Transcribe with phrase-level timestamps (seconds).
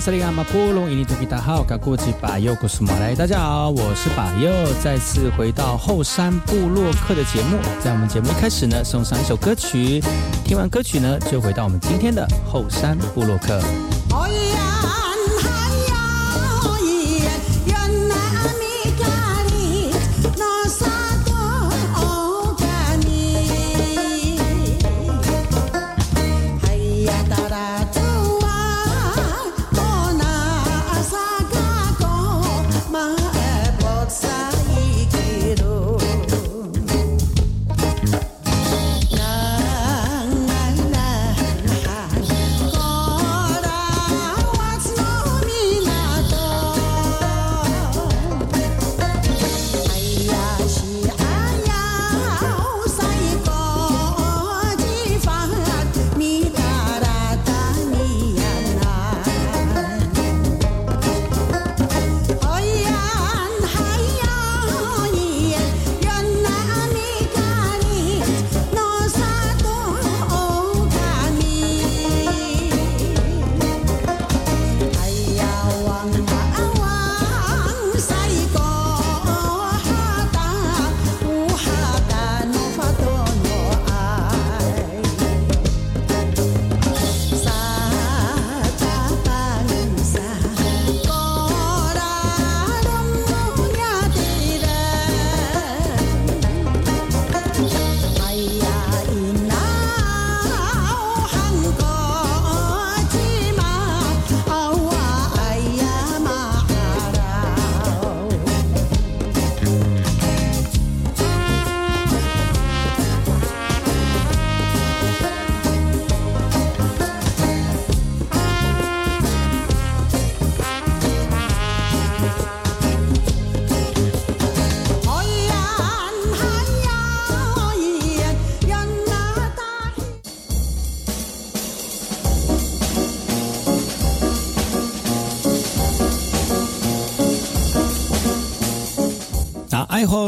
[0.00, 0.06] 大
[3.26, 4.50] 家好，我是巴尤，
[4.82, 7.58] 再次回到后山部落客的节目。
[7.84, 10.02] 在我们节目一开始呢，送上一首歌曲，
[10.42, 13.60] 听完歌曲呢，就回到我们今天的后山部落客。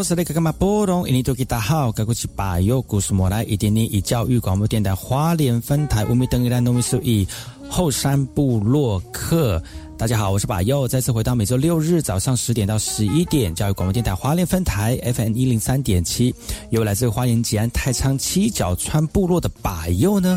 [0.02, 7.26] 是那个嘛波隆，印尼多吉大好，该过去把右故事莫来，一点点以教育广播电台花莲分台乌米登伊兰农民数以
[7.68, 9.62] 后山部落客。
[9.96, 16.34] 大家好，我是把右，再次回到每周六日早上十点到十一点，教育广播电台花莲分台 FM 一零三点七，
[16.70, 20.36] 由来自花莲吉安太仓七角川部落的把右呢。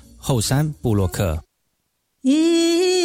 [0.23, 1.43] 后山布洛克。
[2.21, 3.00] 一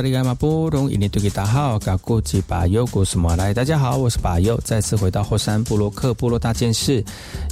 [0.00, 3.52] 萨利伽马波隆，印尼多吉达好，嘎古吉巴尤古斯马来。
[3.52, 7.04] 大家好，我是巴尤，再次回到后山部落克部落大件事，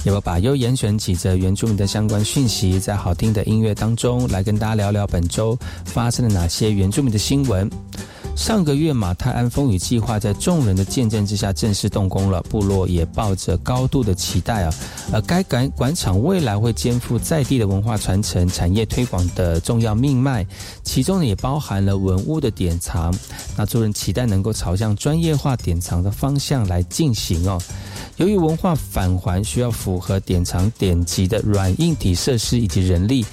[0.03, 5.55] 由巴尤严选几则原住民的相关讯息，在好听的音乐当中来跟大家聊聊本周
[5.85, 7.69] 发生了哪些原住民的新闻。
[8.39, 14.73] 上个月，马泰安风雨计划在众人的见证之下正式动工了，部落也抱着高度的期待啊。
[15.11, 20.47] 而该馆馆场未来会肩负在地的文化传承、产业推广的重要命脉，
[20.85, 23.13] 其中也包含了文物的典藏。
[23.57, 27.61] 那众人期待能够朝向专业化典藏的方向来进行哦。
[28.19, 33.25] 由于文化返还需要符合典藏典籍的软硬体设施以及人力，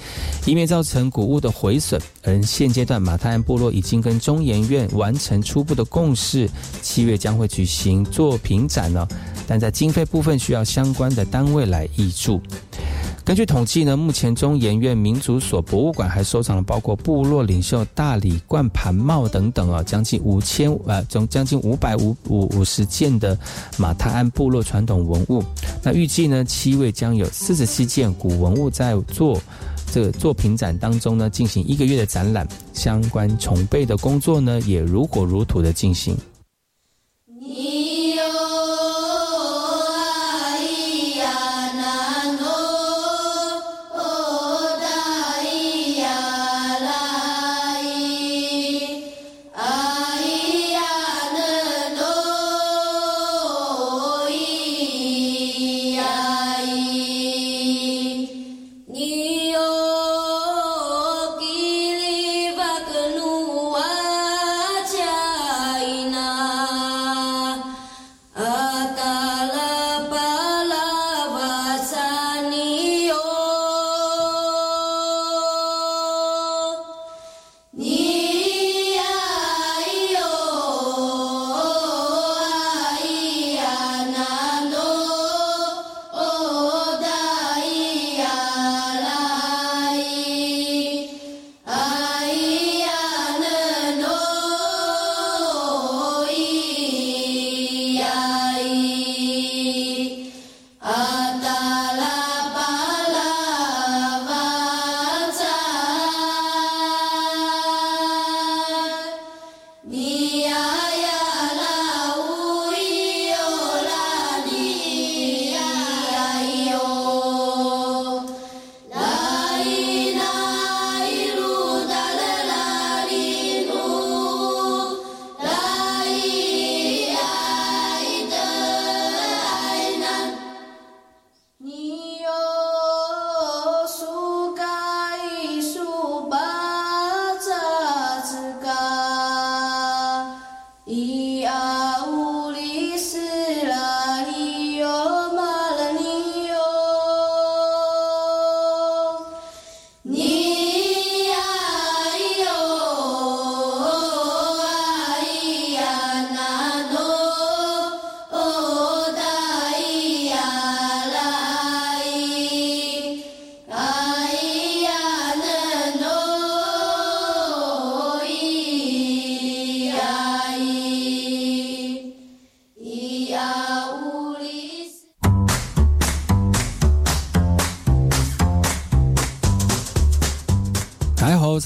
[0.45, 2.01] 以免造成古物的毁损。
[2.23, 6.49] 而现阶段马太安部落已经跟中研院完成初步的共识，
[6.81, 9.05] 七月将会举行作品展呢。
[9.45, 12.41] 但在经费部分需要相关的单位来挹注。
[13.27, 23.37] 根据统计呢，目前中研院民族所博物馆还收藏了包括部落领袖大礼冠盘帽等等啊，将近五千呃，总将近五百五五五十件的
[23.77, 25.43] 马太安部落传统文物。
[25.83, 29.37] 那预计呢，七位将有四十七件古文物在做
[29.91, 36.17] 这个作品展当中呢进行一个月的展览，相关筹备的工作呢也如火如荼的进行。
[37.41, 37.86] 你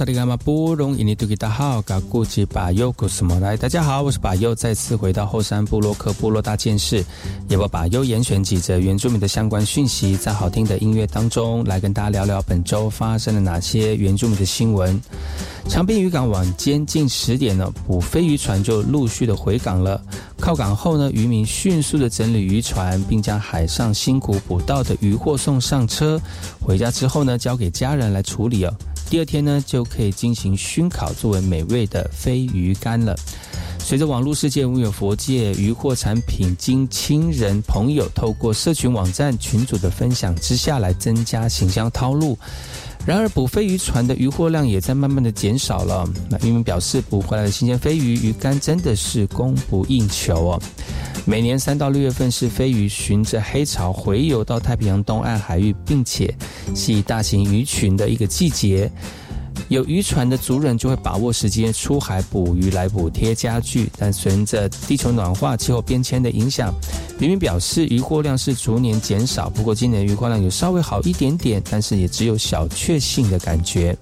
[0.01, 0.05] 大
[3.69, 7.05] 家好，我是巴尤，再次回到后山部落克部落大件事，
[7.47, 14.99] 也把巴尤严选几则原住民的相关讯息，在好听的音乐当中来跟大家聊聊本周发生了哪些原住民的新闻。
[15.69, 20.01] 长滨渔港晚间近十点呢，捕飞渔船就陆续的回港了。
[20.39, 26.19] 靠港后呢，渔民迅速的整理渔船，并将海上辛苦捕到的渔获送上车。
[26.59, 28.73] 回家之后呢，交给家人来处理哦。
[29.11, 33.13] 第二天呢，就可以进行熏烤，作为美味的飞鱼干了。
[33.77, 42.39] 随着网络世界无有佛界鱼货产品，经亲人朋友透过社群网站群组的分享之下来增加行销套路。
[43.05, 46.07] 然而，捕飞渔船的渔获量也在慢慢的减少了。
[46.29, 50.61] 那渔民表示，捕回来的新鲜飞鱼鱼干真的是供不应求哦。
[51.25, 56.33] 每年三到六月份是飞鱼循着黑潮回游到太平洋东岸海域，并且
[56.73, 58.91] 系大型鱼群的一个季节。
[59.69, 66.73] 有渔船的族人就会把握时间出海捕鱼来补贴家具，但随着地球暖化、气候变迁的影响，
[67.19, 69.49] 渔民表示渔获量是逐年减少。
[69.49, 73.95] 不过今年渔获量有稍微好一点点，但是也只有小确幸的感觉。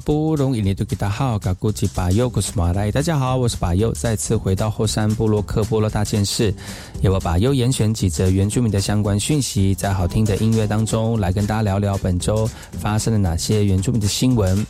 [0.00, 2.90] 不容易，你都给他好，嘎古吉巴尤古斯马来。
[2.90, 6.54] 大家好，我是巴尤，再次回到后山部落克部落大件事，
[7.02, 14.66] 由我巴尤严选几则原住民的相关讯息，在好听的音乐当中来跟大家聊聊本周发生了哪些原住民的新闻。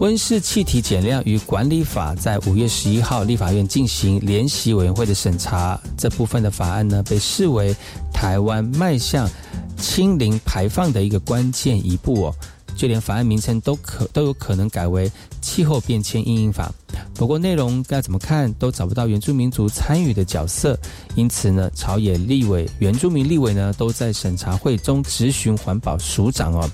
[0.00, 7.74] 温室气体减量与管理法在五月十一号立法院进行联席委员会的审查，这部分的法案呢，被视为
[8.12, 9.28] 台湾迈向
[9.76, 12.34] 清零排放的一个关键一步哦。
[12.78, 15.10] 就连法案名称都可都有可能改为
[15.42, 16.72] 气候变迁应应法，
[17.14, 20.78] 不过内容该怎么看都找不到原住民族参与的角色，
[21.16, 26.70] 因此呢，朝野立委、原住民立委呢都在审查会中质询环保署长哦。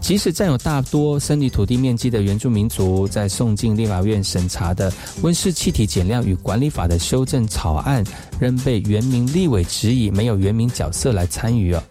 [0.00, 8.02] 即使占有大多森林土地面积的原住民族，在送进立法院审查的温室气体减量与管理法的修正草案，
[8.40, 11.82] 仍被原民立委质疑没有原民角色来参与哦。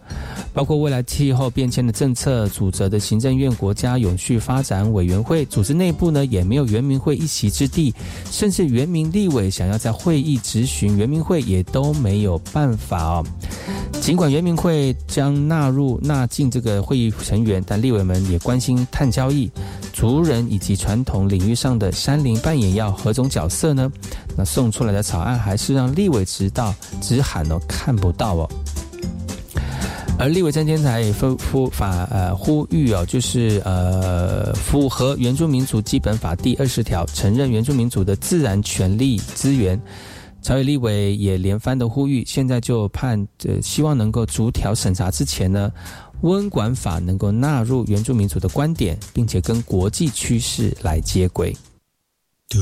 [0.52, 7.94] 包括未来气候变迁的政策组织的行政院国家永续发展委员会组织内部呢，也没有原民会一席之地，
[8.32, 13.24] 甚至原民立委想要在会议质询原民会也都没有办法哦。
[14.00, 19.50] 尽管原民会将纳入纳进这个会议成员，但立委们也关心碳交易、
[19.92, 23.90] 族人以及传统领域上的山林扮演要何种角色呢？
[24.36, 28.48] 那送出来的草案还是让立委知道直喊哦看不到哦。
[30.18, 39.80] 而立委郑天才也呼呼法呃呼吁哦，就是呃符合原住民族基本法第二十条，承认原住民族的自然权利资源。
[40.40, 45.70] 朝野立委也连番的呼吁，现在就盼呃希望能够逐条审查之前呢，
[46.22, 51.56] 温管法能够纳入原住民族的观点，并且跟国际趋势来接轨。
[52.54, 52.58] 啦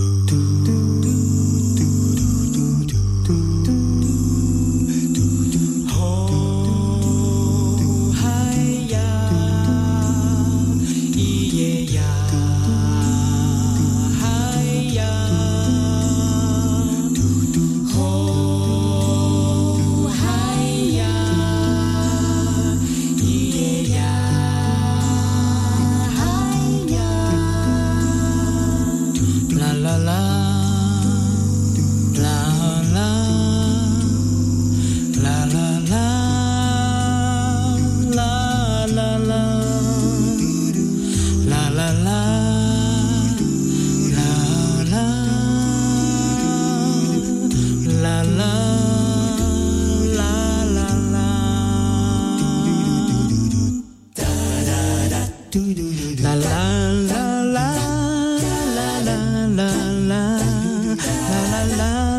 [61.04, 62.15] la la la.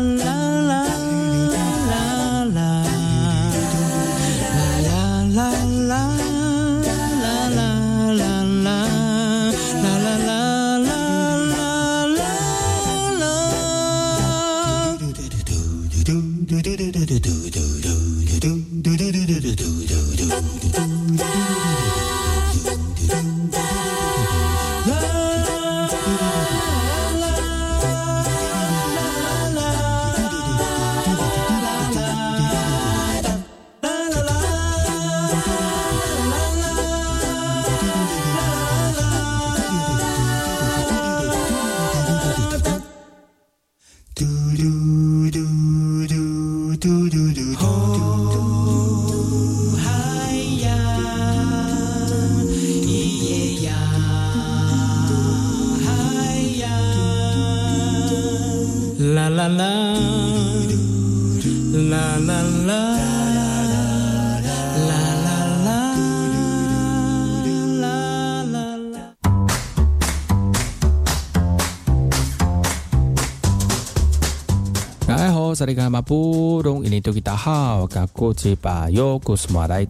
[75.68, 75.74] 大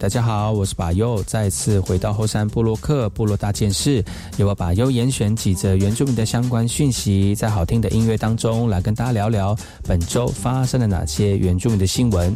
[0.09, 4.03] 家好，我是巴尤，再次回到后山部落克部落大件事，
[4.35, 12.35] 由我巴尤严选几则原住民的相关讯息，在好听的音乐当中来跟大家聊聊本周发生了哪些原住民的新闻。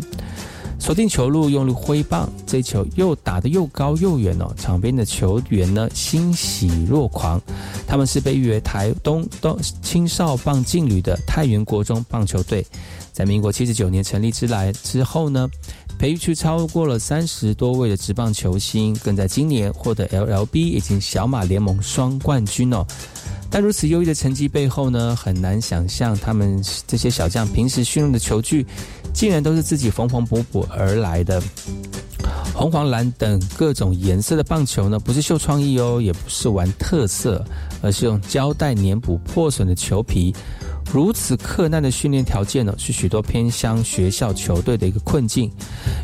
[0.83, 4.53] 锁定球路，用力挥棒，这球又打得又高又远哦！
[4.57, 7.41] 场边的球员呢，欣喜若狂。
[7.87, 12.67] 他们是被誉为台东东青少棒劲旅的太原国中棒球队，
[13.13, 15.49] 在民国七十九年成立之来之后呢，
[15.97, 22.85] 培育出超过了三十多位的职棒球星，更在今年获得 LLB 以及小马联盟双冠军哦。
[23.49, 28.65] 但如此优异的成绩背后呢，很难想象他们这些小将平时训练的球具，
[29.13, 31.41] 竟然都是自己缝缝补补而来的。
[32.53, 37.43] 红、黄、蓝等各种颜色的棒球呢，不是秀创意哦，也不是玩特色，
[37.81, 40.35] 而是用胶带粘补破损的球皮。
[40.91, 45.51] 如此困难的训练条件呢，是许多偏乡学校球队的一个困境。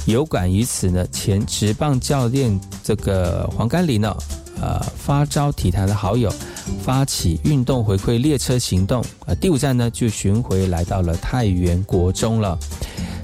[0.05, 4.15] 有感于此呢，前职棒教练这个黄甘霖呢。
[4.61, 6.29] 呃，发招体坛的好友，
[6.83, 9.01] 发起运动回馈列车行动。
[9.25, 12.59] 呃，第五站呢就巡回来到了太原国中了。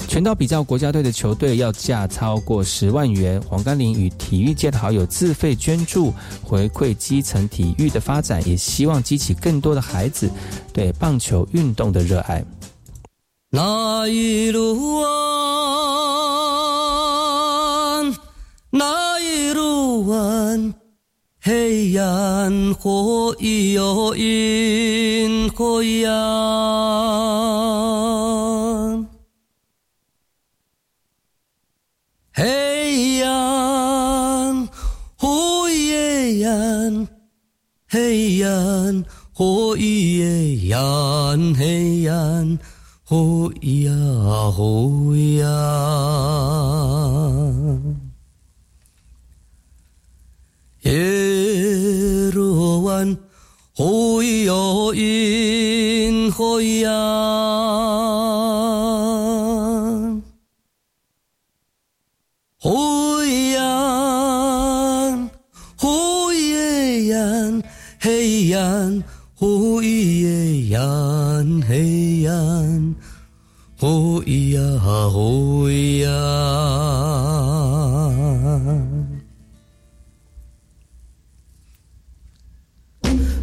[0.08, 3.42] 全道比较国家队的球队要价超过十万元。
[3.42, 10.30] 黄甘霖与体育界的好友自费捐助，回馈基层体育的发展，也希望激起更多的孩子
[10.72, 12.46] 对棒球运动的热爱。
[13.50, 15.08] 那一路啊，
[18.70, 20.58] 那一路啊。
[21.42, 26.10] 黑暗火又因火焰，
[32.38, 34.68] 黑暗
[35.16, 37.08] 火焰，
[37.88, 42.60] 黑暗火焰，黑暗
[43.06, 43.90] 火焰，
[44.52, 45.46] 火焰。
[50.82, 53.18] 耶罗湾，
[53.74, 56.92] 会有因会呀，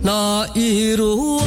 [0.05, 1.42] 那一路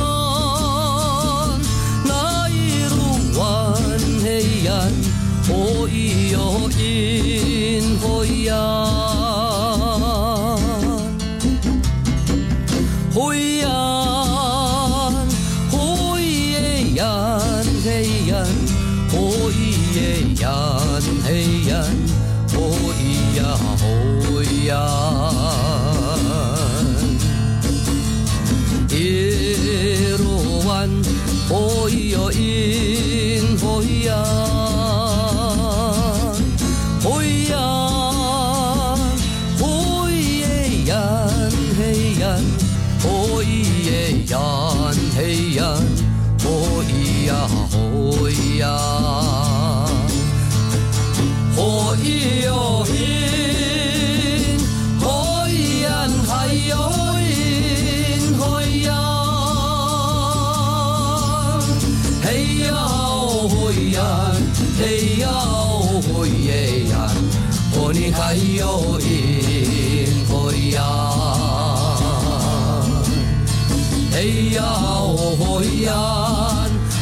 [74.26, 75.94] 嘿呀哦呀，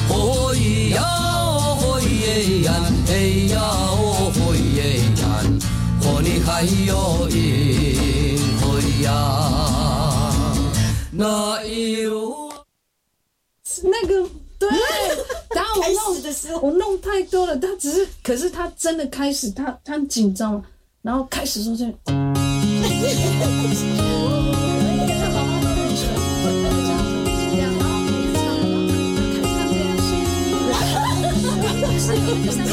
[0.09, 0.53] 哦
[0.89, 0.99] 呀
[1.79, 2.67] 哦耶呀，
[3.07, 5.23] 嘿呀哦耶呀，
[6.01, 6.91] 哦你还有
[9.03, 9.07] 呀，
[11.13, 12.51] 那一路
[13.83, 14.69] 那个对。
[15.55, 17.55] 然后我弄，我弄太多了。
[17.55, 20.61] 他只是，可是他真的开始，他他很紧张了。
[21.01, 21.85] 然后开始说这。
[32.03, 32.49] Seriously?
[32.49, 32.72] Is this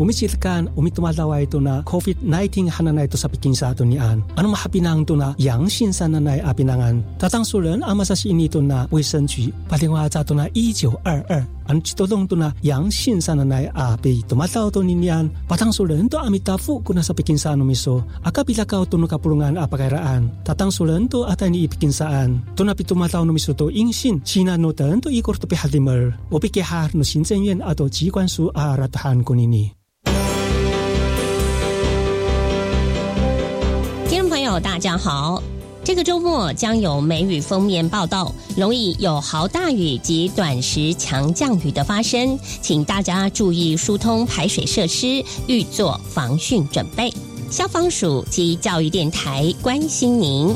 [0.00, 4.20] Umisitkan umitumalawa ito na COVID-19 hananay ito sa pikinsa nian.
[4.36, 7.00] Ano mahapinang ito na yang sinsananay apinangan.
[7.16, 12.86] Tatangsulan ang masasin ito na 卫生局palingwa sa ito na 1922 ang chitolong to na yang
[12.88, 19.10] sinsananay api tumataw to ninyan patangsulan to amitafu kuna sa pikinsa miso akabilakaw to no
[19.10, 24.70] kapulungan apakairaan tatangsulan to atay ni ipikinsaan to na pitumataw miso to ingsin sina no
[24.70, 29.74] tan to ikor to pihalimer o pikihar no sinzengyen ato jikwan su aratahan kunini
[34.59, 35.41] 大家好，
[35.83, 47.11] 这个周末将有梅雨封面报道，容易有豪大雨及短时强降雨的发生，请大家注意疏通排水设施，预做防汛准备。
[47.49, 50.55] 消防署及教育电台关心您。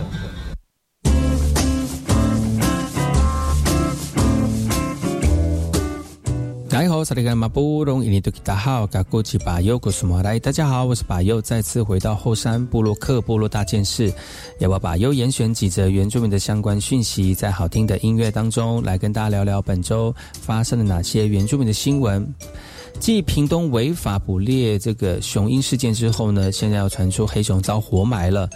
[6.81, 7.05] 大家好，我
[10.95, 14.11] 是巴佑，再次回到后山部落克部落大件事，
[14.57, 22.27] 要把巴佑严选几则原住民的相关讯息，在好听的音乐当中来跟大家聊聊本周发生了哪些原住民的新闻。
[22.99, 28.49] 继屏东违法捕猎这个雄鹰事件之后呢，现在要传出黑熊遭活埋了。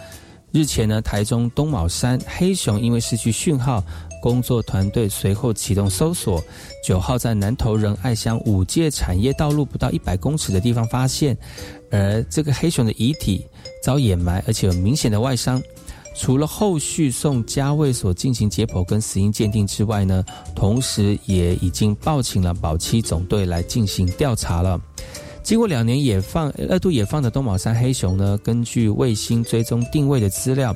[0.52, 3.84] 日前呢，台中东卯山黑熊因为失去讯号。
[4.26, 6.44] 工作团队随后启动搜索，
[6.84, 11.38] 九号在南投仁爱乡五界产业道路不到一百公尺的地方发现，
[11.92, 13.46] 而这个黑熊的遗体
[13.84, 15.62] 遭掩埋，而且有明显的外伤。
[16.16, 24.82] 除了后续送家卫所进行解剖跟死因鉴定之外呢，同时也已经报请了保期总队来进行调查了。
[25.44, 30.76] 经过两年野放二度野放的东宝山黑熊呢，根据卫星追踪定位的资料，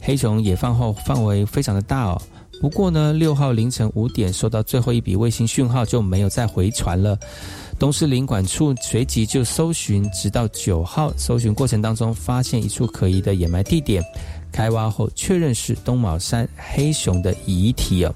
[0.00, 2.22] 黑熊野放后范围非常的大哦。
[2.60, 7.18] 不过呢，六号凌晨五点收到最后一笔卫星讯号，就没有再回传了。
[7.78, 14.02] 东市领管处随即就搜寻，直到九号搜寻过程当中，发现一处可疑的掩埋地点，
[14.50, 18.14] 开挖后确认是东卯山黑熊的遗体哦。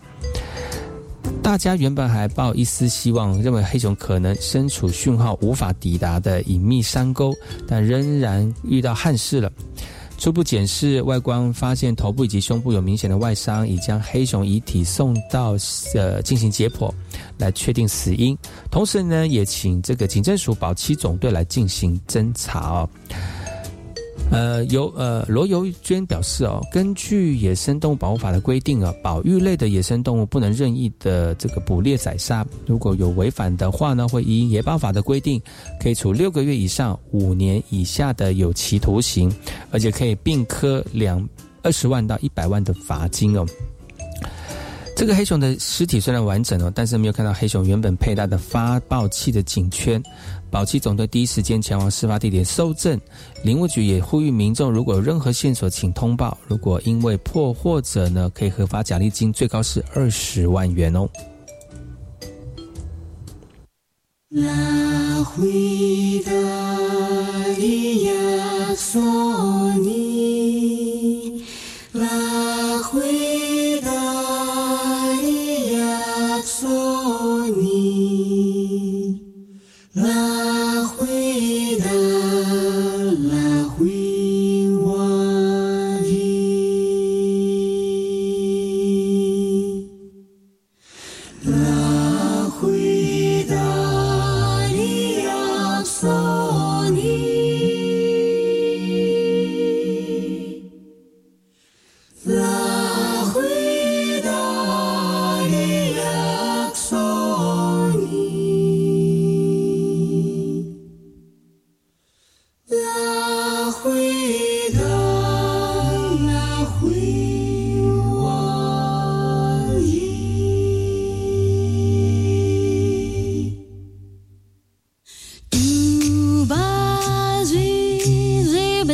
[1.42, 7.34] 大家原本还抱一丝希望，认为黑熊可能身处讯号无法抵达的隐秘山沟，
[7.68, 9.52] 但仍然遇到憾事了。
[10.20, 15.56] 初步检视外观，发现头部以及胸部有明显的外伤，已将黑熊遗体送到
[15.94, 16.92] 呃进行解剖，
[17.38, 18.36] 来确定死因。
[18.70, 22.88] 同时呢，也请这个警政署保七总队来进行侦查哦。
[24.30, 35.42] 呃，由呃罗游娟表示哦，根据野生动物保护法的规定啊，保育类的野生动物不能任意的这个捕猎宰杀，如果有违反的话呢，会依野保法的规定，
[35.80, 39.32] 可以处六个月以上五年以下的有期徒刑，
[39.72, 41.28] 而且可以并科两
[41.62, 43.44] 二十万到一百万的罚金哦。
[44.96, 50.00] 这个黑熊的尸体虽然完整哦，但是没有看到黑熊原本佩戴的发报器的颈圈。
[50.50, 53.00] 保鸡总队第一时间前往事发地点搜证，
[53.44, 56.36] 林务局也呼吁民众，如果有任何线索，请通报。
[56.48, 61.08] 如果因为破获者呢，可以核发奖励金，最高是二十万元哦。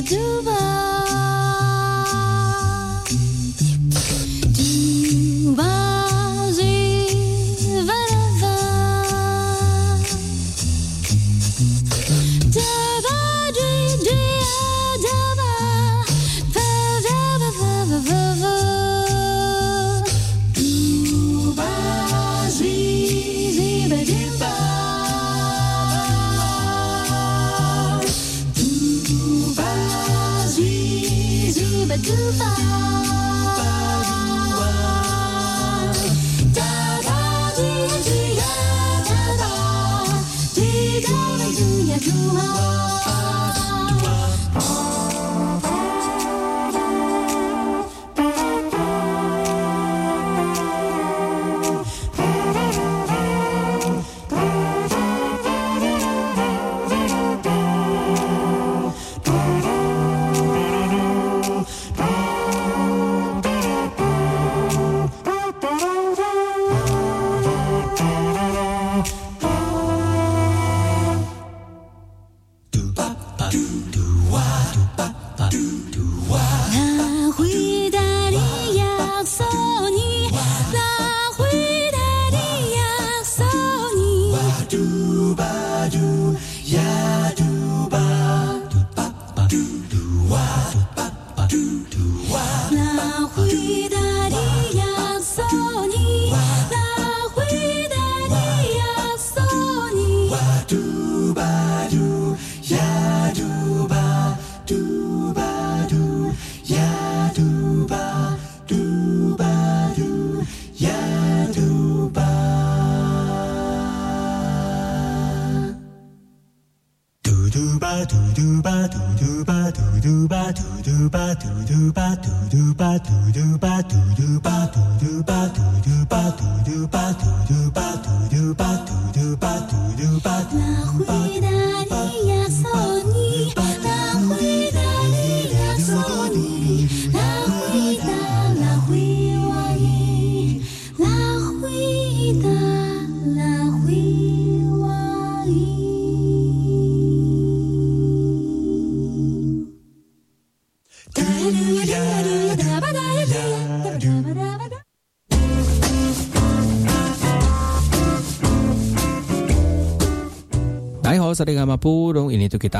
[0.07, 0.56] do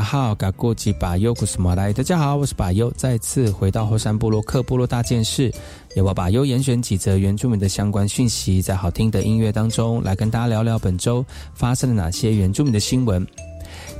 [0.07, 1.92] 好，嘎过吉巴尤古斯马来。
[1.92, 5.53] 大家好，我是巴尤，再次回到后山部落克部落大件事，
[5.97, 13.27] 由我巴尤严选几则原住民的相关讯息，在好听的音乐当中来跟大家聊聊本周发生了哪些原住民的新闻。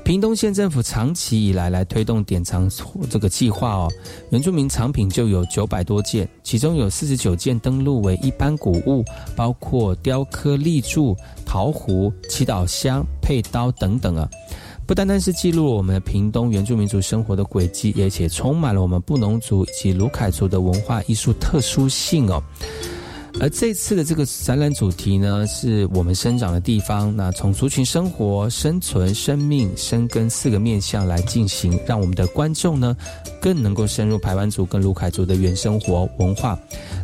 [0.05, 2.71] 屏东县政府长期以来来推动典藏
[3.11, 3.93] 这个计划哦，
[4.31, 14.29] 原住民藏品就有九百多件，其中有四十九件登录为一般古物，包括雕刻立柱、陶壶、祈祷箱、佩刀等等啊。
[14.87, 22.41] 不单单是记录了我们屏东原住民族生活的轨迹，而且充满了我们布农族以及卢凯族的文化艺术特殊性哦。
[23.39, 27.15] 而这次的这个展览主题呢，是我们生长的地方。
[27.15, 32.97] 那从族群生活、生存、生命、生根四个面向来进行，让我们的观众呢，
[33.43, 36.59] 更能够深入排湾族跟卢凯族的原生活文化，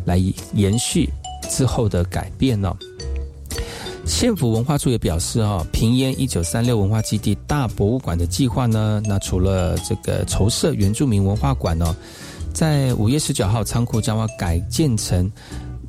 [0.06, 0.16] 来
[0.54, 1.06] 延续
[1.50, 2.74] 之后的改变呢。
[4.04, 11.96] 县府文化处也表示，哈，平烟一九三六文化基地大博物馆的计划呢，那除了这个筹设原住民文化馆呢，
[12.52, 15.30] 在五月十九号仓库将要改建成。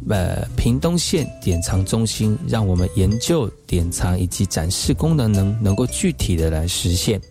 [0.09, 7.21] 呃，屏东县典藏中心，让我们研究典藏以及展示功能能能够具体的来实现。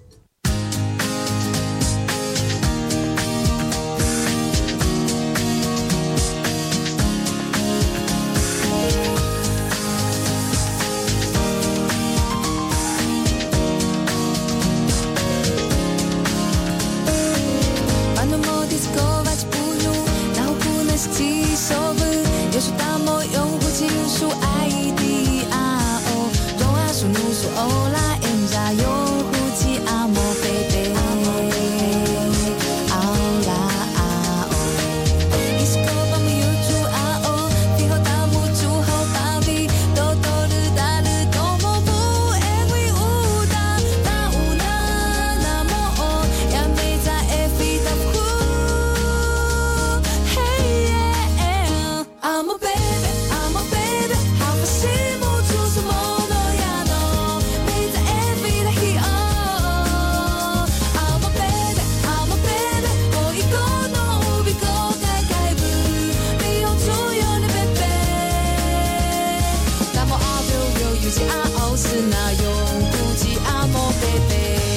[71.94, 72.40] 我用
[72.88, 74.32] 酷劲按摩 baby，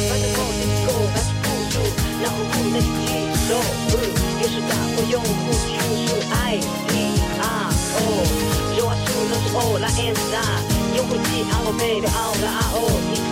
[0.10, 1.80] 把那魔力的光，把那酷劲，
[2.22, 2.84] 让我碰触到你，
[4.42, 5.72] 也许打磨用酷劲
[6.06, 6.60] 数爱。
[7.40, 7.98] I O，
[8.76, 8.84] 就
[9.32, 10.12] 让所有的魔力
[10.98, 12.60] 用酷劲按摩 baby，把那魔
[13.00, 13.24] 力的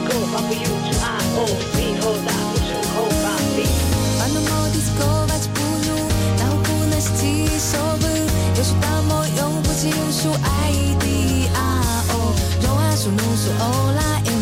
[4.95, 5.91] 光，把那酷劲，
[6.39, 6.95] 让我碰触到
[7.99, 10.71] 你，也许打磨用酷劲数爱。
[13.43, 14.32] So all I am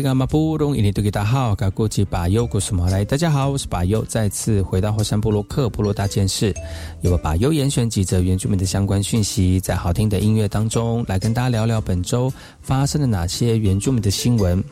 [0.00, 3.04] 是那个马布隆，印尼多吉大好，噶过去巴尤古什么来？
[3.04, 6.54] 大家好，我是巴尤，再次回到火山部落克部落大件事，
[7.02, 12.32] 由我巴尤严选几则原住民的相关讯息，在好听的音乐当中来跟大家聊聊本周
[12.62, 14.64] 发生了哪些原住民的新闻。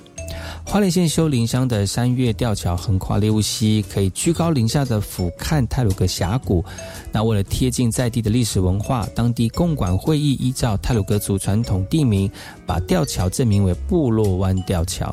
[0.69, 6.63] 花莲县修林乡的山岳吊桥横跨猎物溪，可以居高临下的俯瞰泰鲁格峡谷。
[7.11, 12.31] 那为了贴近在地的历史文化，当地共管会议依照泰鲁格族传统地名，
[12.67, 15.11] 把吊桥正名为部落湾吊桥。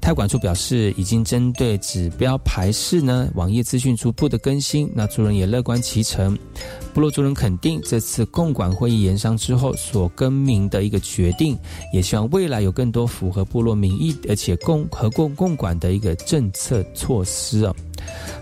[0.00, 4.90] 泰管处表示，已经针对指标排示呢，网页资讯逐步的更新。
[4.92, 6.36] 那族人也乐观其成。
[6.92, 11.56] 部落族人肯定这次共管会议研商之后所更名的一个决定，
[11.92, 17.74] 也希望未来有更多符合部落民意而且共和共共管的一个政策措施哦。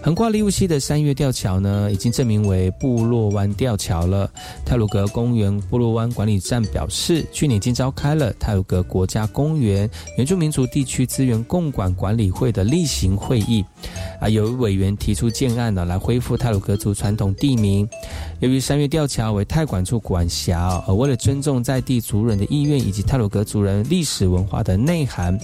[0.00, 4.30] 横跨利乌溪的三月吊桥呢，已经证明为部落湾吊桥了。
[4.64, 13.64] 泰鲁格公园部落湾管理站表示，去年已经召开了泰鲁格国家公园原住民族地区资源共管管理会的例行会议。
[14.20, 17.86] 啊，有委员提出建案呢，来恢复泰鲁格族传统地名。
[18.40, 25.36] 由于三月吊桥为泰管处管辖，而为了尊重在地族人的意愿以及泰鲁格族人历史文化的内涵。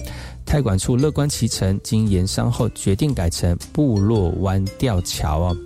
[0.45, 5.57] 泰管处乐观其成，经研商后决定改成部落湾吊桥哦。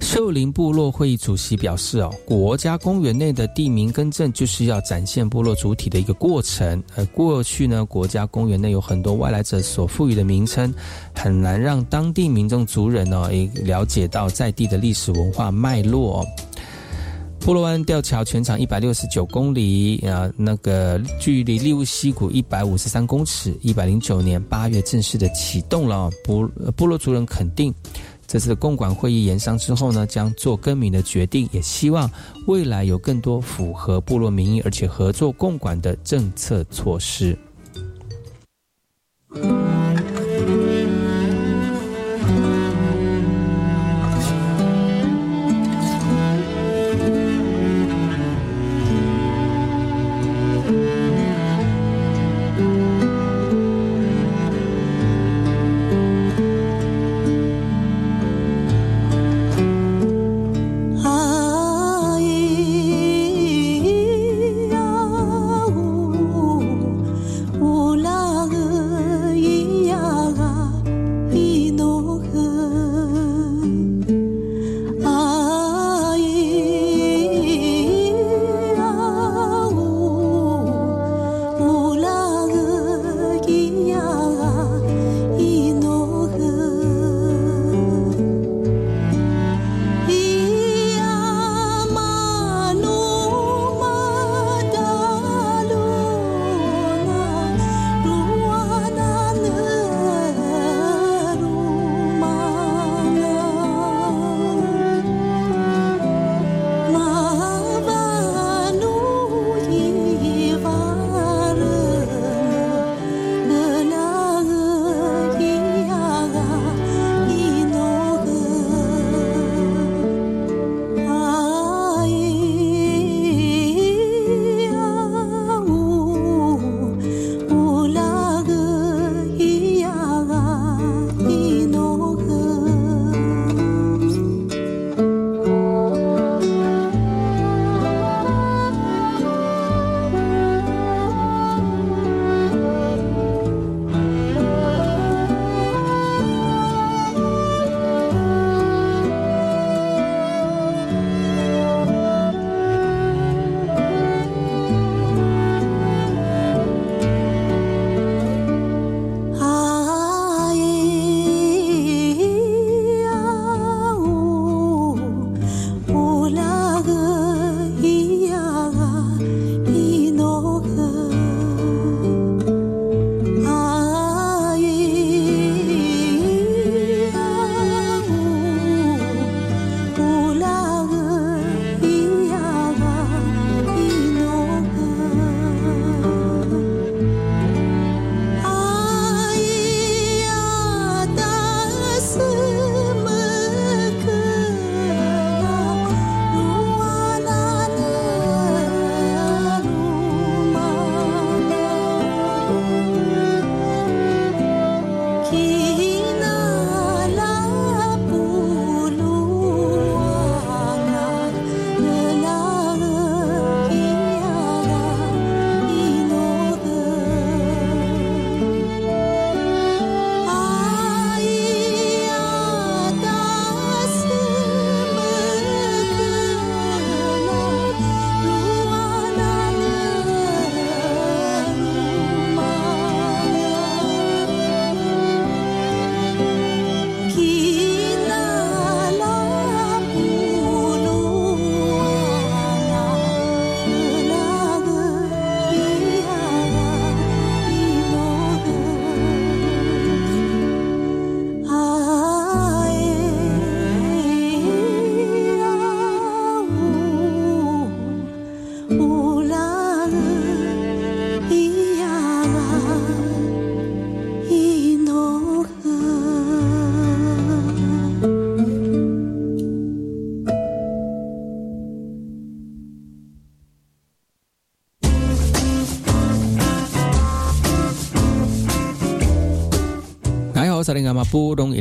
[0.00, 6.82] 秀林部落会议主席表示哦，国家公园内的地名更正就是要展现部落主体的一个过程。
[6.96, 10.74] 而过去呢，国家公园内有很多外来者所赋予的名称，
[11.14, 16.26] 很难让当地民众族人哦，也了解到在地的历史文化脉络。
[17.42, 23.56] 波罗湾吊桥全长一百六十九公里啊，那个距离利物溪谷一百五十三公尺。
[23.62, 26.10] 一百零九年八月正式的启动了。
[26.22, 26.46] 波
[26.76, 27.72] 波罗族人肯定，
[28.30, 32.08] 这次共管会议延商之后呢，将做更名的决定，也希望
[32.46, 37.36] 未来有更多符合部落民意而且合作共管的政策措施。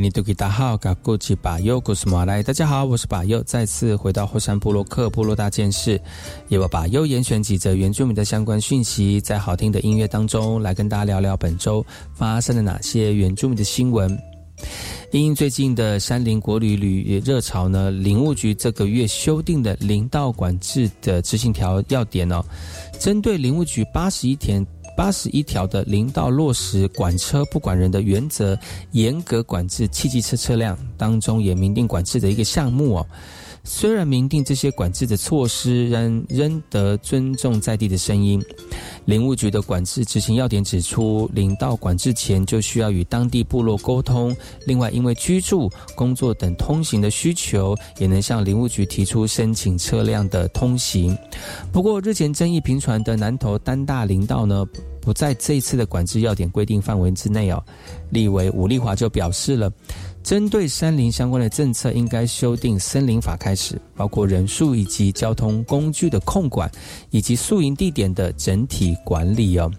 [0.09, 2.41] 尼多吉达好，嘎古吉巴尤古斯马来。
[2.41, 6.01] 大家好，我是巴尤，再次回到后山部落克部落大件事，
[6.47, 11.85] 也我巴尤严选几则原住民的相关讯息，在好听的音乐当中来跟大家聊聊本周
[12.15, 14.19] 发生了哪些原住民的新闻。
[15.11, 22.43] 因最近的山林国旅旅热潮呢，林务局这个月修订的林道管制的执行条要点哦，
[22.99, 24.65] 针对林务局八十一天。
[24.99, 28.59] 八十一条的零到落实管车不管人的原则，
[28.91, 33.07] 严格管制汽机车车辆当中也明定管制的一个项目哦。
[33.63, 38.43] 虽然明定这些管制的措施，仍仍得尊重在地的声音。
[39.05, 44.35] 林务局的管制执行要点指出，林道管制前就需要与当地部落沟通。
[44.65, 51.17] 另外，因为居住、工作等通行的需求，也能向林务局提出申请车辆的通行。
[51.71, 54.63] 不过，日前争议频传的南投丹大林道呢，
[55.01, 57.63] 不在这次的管制要点规定范围之内哦。
[58.11, 59.71] 立委吴立华就表示了。
[60.29, 66.71] 针对森林相关的政策，应该修订森林法开始，包括人数以及交通工具的控管，
[67.09, 69.71] 以及宿营地点的整体管理哦。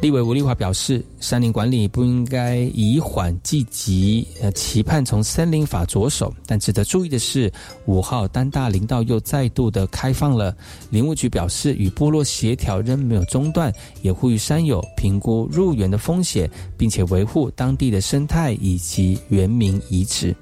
[0.00, 6.32] 立委吴立华表示，山林管理不应该以缓计急，呃，期盼从森林法着手。
[6.46, 7.52] 但值得注意的是，
[7.86, 10.56] 五号丹大林道又再度的开放了。
[10.90, 20.32] 林务局表示，与部落协调仍没有中断，也呼吁山友评估入园的风险，并且维护当地的生态以及原民遗址。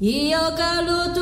[0.00, 1.17] y yo caluto.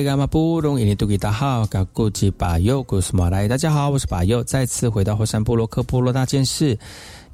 [0.00, 3.46] 好，萨利伽马布隆伊尼杜吉达好，嘎古吉巴尤古斯马来。
[3.46, 6.78] 大家好，我是巴尤，再次回到霍山部落克部落大件事，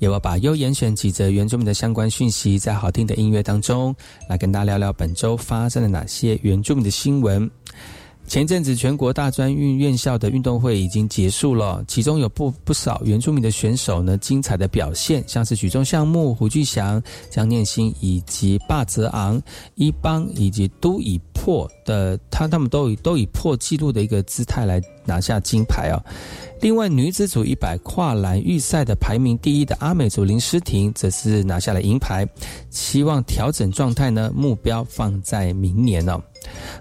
[0.01, 3.95] 由我巴尤严选几则原住民的相关讯息，在好听的音乐当中，
[4.29, 7.49] 来跟大家聊聊本周发生了哪些原住民的新闻。
[8.27, 19.41] 前阵子全国大专运院校的运动会已经结束了，其中有不不少原住民的选手呢，精彩的表现，像是举重项目，胡巨祥、江念新以及霸泽昂、
[19.77, 26.03] 伊邦以及都以破的，他他们都以都以破纪录的一个姿态来拿下金牌啊。
[26.61, 32.27] 另外，女子组一百跨栏预赛的排名第一的阿美族林诗婷，则是拿下了银牌，
[32.71, 36.21] 期望调整状态呢，目标放在明年呢。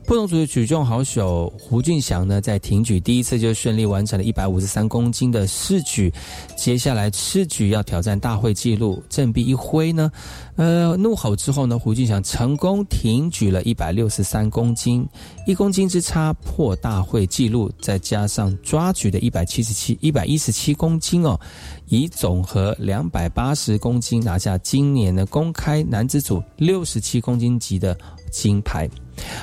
[0.06, 6.14] 不同组的举重好手胡俊祥呢，在挺举第一次就顺利完成了一百五十三公斤的试举，
[6.56, 10.12] 接下来次举要挑战大会纪录，振臂一挥呢，
[10.56, 15.08] 呃，怒吼之后呢，胡俊祥成功挺举了一百六十三公斤，
[15.48, 21.40] 一公斤之差破大会纪录，再加上抓举的一百七十七一百一十七公斤哦，
[21.88, 27.98] 以总和两百八十公斤拿下今年的公开男子组六十七公斤级的
[28.32, 28.90] 金牌。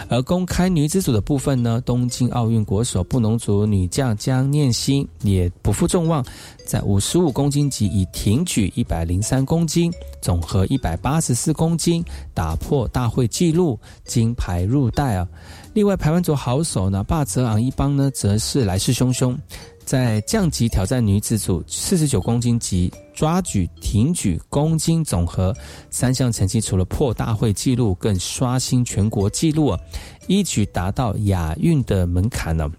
[0.09, 6.25] 而公开女子组的部分呢，东京奥运国手布农族女将江念心也不负众望，
[6.67, 12.05] 在五十五公斤级以挺举一百零三公斤，总和一百八十四公斤，
[12.35, 15.29] 打破大会纪录，金牌入袋啊！
[15.73, 19.37] 另外，排湾族好手呢，霸泽昂一帮呢，则是来势汹汹。
[19.85, 25.55] 在降级挑战女子组四十九公斤级抓举、挺举、公斤总和
[25.91, 29.79] 三项成绩，除了破大会纪录，更刷新全国纪录啊！
[30.27, 32.71] 一举达到亚运的门槛呢。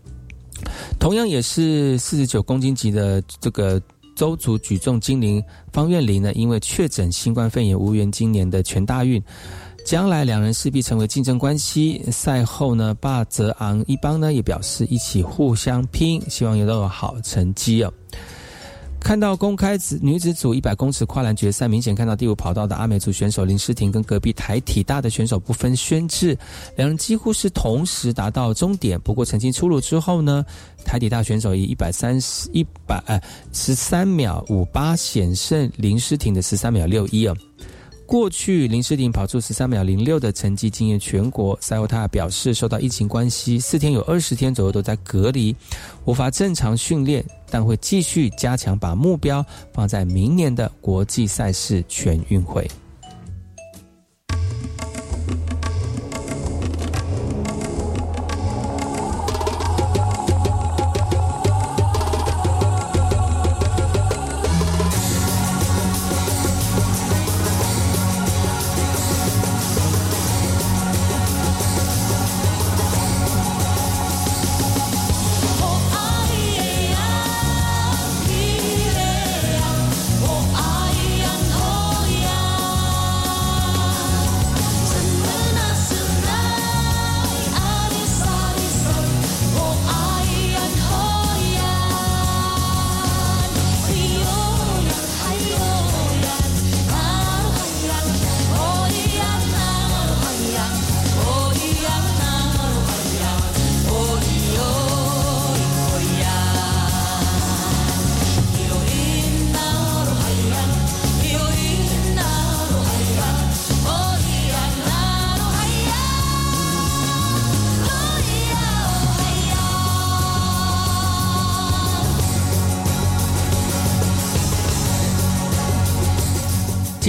[1.00, 3.82] 同样也是四十九公斤级的这个
[4.16, 9.22] 周族举重精灵方苑林呢，因为确诊新冠肺炎，无缘今年的全大运。
[9.86, 12.02] 将来两人势必成为竞争关系。
[12.10, 17.94] 赛后呢，霸泽昂一帮呢也表示一起互相拼，希望有都有好成绩哦。
[19.04, 26.38] 看到公开子女子组一百公尺跨栏决赛，明显看到第五跑道的阿美族选手林诗婷跟隔壁台体大的选手不分轩制，
[26.78, 29.00] 两人几乎是同时达到终点。
[29.02, 30.46] 不过成绩出炉之后呢，
[30.86, 33.20] 台体大选手以一百三十一百呃
[33.52, 37.36] 十三秒五八险胜林诗婷的十三秒六一哦。
[38.14, 41.58] 过去林诗婷跑出十三秒零六的成绩惊艳全国。
[41.60, 45.56] 赛后，他表示受到疫情关系，四天有二十天左右都在隔离，
[46.06, 49.44] 无法正常训练，但会继续加强，把目标
[49.74, 52.70] 放在明年的国际赛事全运会。